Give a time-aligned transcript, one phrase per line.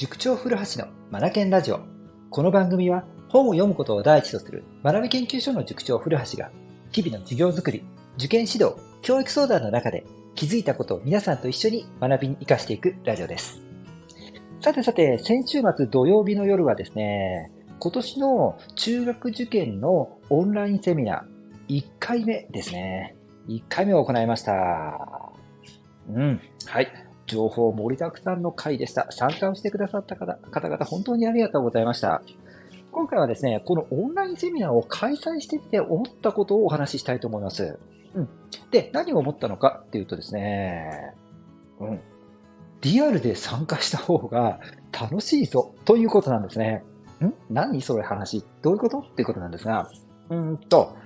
[0.00, 1.80] 塾長古橋のマナケンラジオ。
[2.30, 6.50] この番組は本を読むことを第一とする学び研究所の塾長古橋が
[6.90, 7.84] 日々の授業づくり、
[8.16, 13.60] 受験指導、教育相談の中で気づいたことを皆さんと一緒に学びに活かしていくラジオです。
[14.62, 23.16] さてさて、先週末土曜日の夜はですね、今年の中学受験のオンラインセミナー1回目ですね。
[23.48, 25.30] 1回目を行いました。
[26.08, 26.40] うん。
[26.64, 27.09] はい。
[27.30, 29.06] 情報盛りだくさんの回でした。
[29.10, 32.22] 参加をしてくださった方々、本当にありがとうございました。
[32.92, 37.78] 今回はですね、このオンラインセミナーを開催してみて思ったことをお話ししたいと思います。
[38.14, 38.28] うん。
[38.72, 41.14] で、何を思ったのかっていうとですね、
[41.78, 42.00] うん。
[42.82, 44.58] リアルで参加した方が
[44.92, 46.82] 楽しいぞということなんですね。
[47.22, 47.32] ん？
[47.48, 48.44] 何それ話？
[48.62, 48.98] どういうこと？
[48.98, 49.88] っていうことなんですが、
[50.30, 50.96] うんと、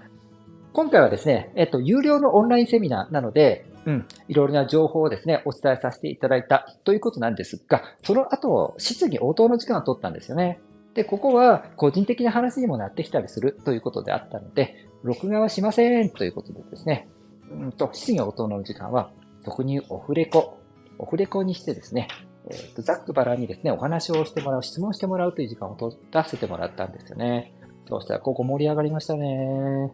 [0.73, 10.61] 今回はですね、えっと、有料のオンラインセミナーなので、うん、いろいろな情報をですね、お伝えさせていただいたということなんですが、その後、質疑応答の時間を取ったんですよね。
[10.95, 17.09] で、ここは個人的な話にもなってきたりするということであったので、録画はしませんということでですね、
[17.51, 19.11] うんと、質疑応答の時間は、
[19.43, 20.59] 俗にオフレコ、
[20.99, 22.09] オフレコにしてですね、
[22.51, 27.53] えっ、ー、と、ざっくばらにですね、お話をしてもらう、質問してもらうという時間を取らせてもらったんですよね。
[27.89, 29.93] そうしたら、ここ盛り上がりましたね。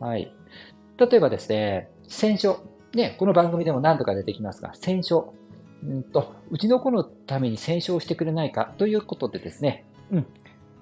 [0.00, 0.32] はい。
[0.98, 2.60] 例えばですね、選書。
[2.94, 5.32] ね、この番組でも何度か出てきますが、選書。
[5.84, 10.26] うんと、うちの子のために選書をしてくれないかということでですね、うん、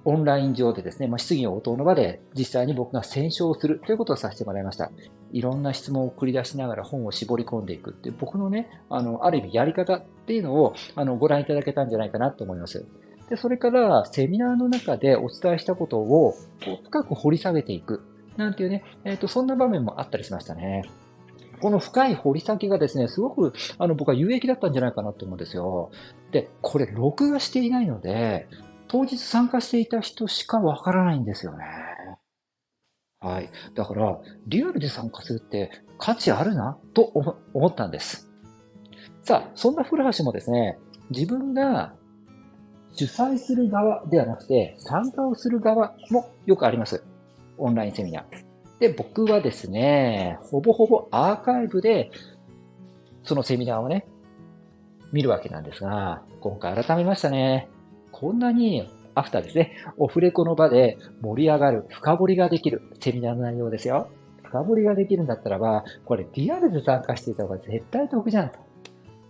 [0.03, 4.91] オンライン上でですね、まあ、質疑応答の場で実際に僕が選書をするということをさせてもらいました。
[5.31, 12.85] いろんな質問を繰り出しながら本を絞り込んでいくっていう僕のね、あの、ある意味やり方っていうのをあのご覧いただけたんじゃないかなと思います。
[13.29, 18.03] で、それからセミナーの中でお伝えしたことをこう深く掘り下げていく
[18.37, 20.83] なんていうね、えっ、ー、と、そんな場面もあったりしましたね。
[21.61, 25.91] この深い掘り先がですね、すごく、あの、僕は有益だったんじゃないかなと思うんですよ。
[26.31, 28.47] で、これ、録画していないので、
[28.87, 31.65] 当日参加していた人しかわからないんですよね。
[33.19, 33.49] はい。
[33.75, 35.69] だから、リアルで参加するって
[35.99, 37.03] 価値あるな、と
[37.53, 38.29] 思ったんです。
[39.21, 40.79] さあ、そんな古橋もですね、
[41.11, 41.93] 自分が
[42.93, 47.03] 主催する側ではなくて、参加をする側もよくあります。
[47.57, 48.50] オンラインセミナー。
[48.81, 52.09] で、僕はですね、ほぼほぼアーカイブで、
[53.21, 54.07] そのセミナーをね、
[55.11, 57.69] 見るわけなんですが、今回改めましたね。
[58.11, 64.09] こんなに、アフターですね、オフレコの場で盛り上がる、深掘りができるセミナーの内容ですよ。
[64.41, 68.57] 深掘りができるんだったらば、これリアルで参加していた方が絶対得じゃんと。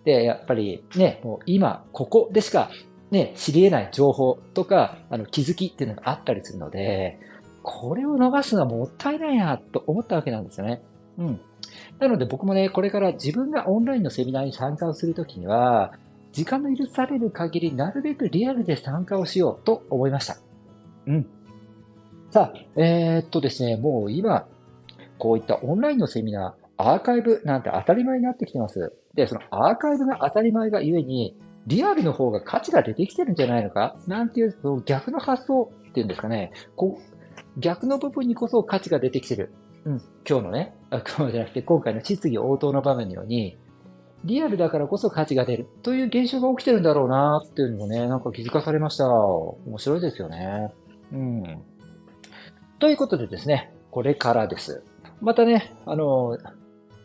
[0.06, 2.70] で、やっぱりね、もう今、ここでしか
[3.10, 7.18] ね、知り得ない情報とか、あの、気づきっていうのがあったりするので、
[7.62, 10.82] これを逃すのはもったいないなと思ったわけなんですよね。
[11.18, 11.40] うん。
[11.98, 15.92] なので僕もね、これから自分がオンラインのセミナーに参加をするときには、
[16.32, 20.36] 時間の許される限り、なるべくリアルで参加をしようと思いました。
[21.06, 21.26] うん。
[22.30, 24.46] さあ、えー、っとですね、もう今、
[25.18, 28.92] こういったオンラインのセミナー、アーカイブなんて当たり前になってきてます。
[29.14, 31.36] で、そのアーカイブが当たり前がゆえに、
[31.66, 33.96] リアルの方が価値が出てきてるんじゃないのか？
[34.08, 36.50] なんていう、逆の発想っていうんですかね。
[36.74, 37.21] こう、
[37.58, 39.52] 逆の部分にこそ価値が出てきてる。
[39.84, 40.02] うん。
[40.28, 43.58] 今日のね、あ今日じゃなくて今回の質疑応答の場面のように、
[44.24, 49.08] リアルだからこそ価値が出るという現象が起きてるんだろうなっていうのもね、なんか気づかされました。
[49.08, 50.72] 面白いですよね。
[51.12, 51.62] うん。
[52.78, 54.84] ということでですね、これからです。
[55.20, 56.38] またね、あの、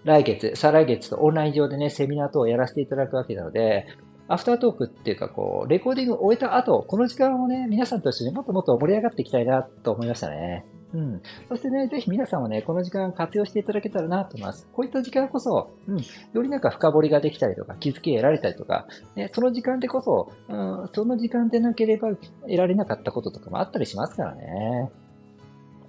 [0.03, 3.87] 来月、再来月とオンライン上でね、セミナー等をやらせていただくわけなので、
[4.27, 10.65] アフタートークっていうか、こう、レコーディングを終えた後、この時間をね、皆さんと一緒にもっともっと盛り上がっていきたいなと思いましたね。
[10.93, 11.21] うん。
[11.49, 14.67] そしてね、ぜひ皆さんもね、この時間活用していただけたらなと思います。
[14.73, 24.89] こういった時間こそ、うん、よりなんか深掘りができたりとか、気づき得られたりとか、ね、その時間でこそ、うん、その時間でなければ得られなかったこととかもあったりしますからね。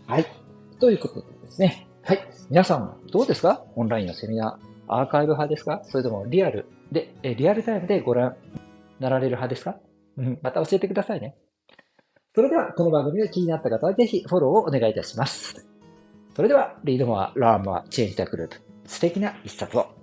[0.07, 0.27] はい。
[0.81, 1.87] ということでですね。
[2.03, 2.21] はい。
[2.51, 3.65] 皆さん、どうですか？
[3.77, 4.69] オンラインのセミナー。
[4.91, 5.83] アーカイブ派ですか？
[5.85, 8.37] それともリアルで、えリアルタイムでご覧
[8.99, 9.79] なられる派ですか、
[10.43, 11.37] また教えてくださいね。
[12.35, 15.69] それでは、この番組が気になった方はぜひフォローをお願いいたします。
[16.35, 19.98] それでは、 Read more, learn more, change the globe、素敵な一冊を。